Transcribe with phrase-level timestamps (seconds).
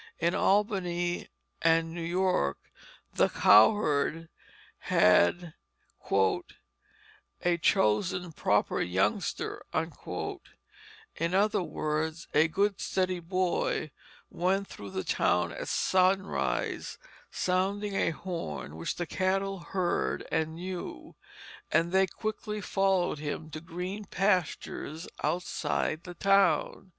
[0.17, 1.27] In Albany
[1.61, 2.57] and New York
[3.13, 4.29] the cowherd
[4.89, 5.53] and
[7.45, 13.91] "a chosen proper youngster" in other words, a good, steady boy
[14.31, 16.97] went through the town at sunrise
[17.29, 21.15] sounding a horn, which the cattle heard and knew;
[21.71, 26.89] and they quickly followed him to green pastures outside the town.